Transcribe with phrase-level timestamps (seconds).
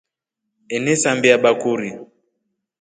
[0.75, 1.89] Enasambia bakuri.